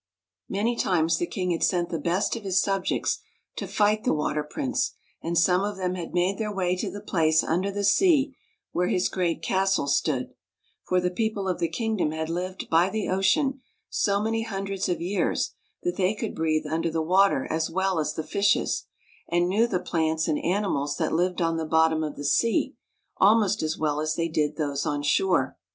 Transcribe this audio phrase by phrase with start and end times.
[0.51, 3.19] Mafiy times the king had sent the best of his subjects
[3.55, 7.01] to fight the Water Prince, and some of them had made their way to the
[7.03, 8.35] place under the sea
[8.71, 10.33] where his great castle stood;
[10.87, 13.61] for the people of the kingdom had lived by the ocean
[13.91, 15.53] so many hundreds of years
[15.83, 18.85] that they could breathe under the water as well as the fishes,
[19.29, 22.73] and knew the plants and animals that lived on the bottom of the sea
[23.17, 25.59] almost as well as they did those on shore.